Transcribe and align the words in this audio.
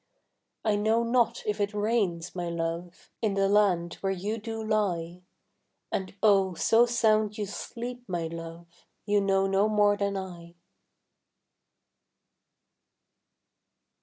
I 0.65 0.77
know 0.77 1.03
not 1.03 1.43
if 1.45 1.61
it 1.61 1.75
rains, 1.75 2.33
my 2.33 2.49
love, 2.49 3.11
In 3.21 3.35
the 3.35 3.47
land 3.47 3.99
where 4.01 4.11
you 4.11 4.39
do 4.39 4.63
lie; 4.63 5.21
And 5.91 6.15
oh, 6.23 6.55
so 6.55 6.87
sound 6.87 7.37
you 7.37 7.45
sleep, 7.45 8.09
my 8.09 8.25
love, 8.25 8.87
You 9.05 9.21
know 9.21 9.45
no 9.45 9.69
more 9.69 9.95
than 9.95 10.17
I. 10.17 10.55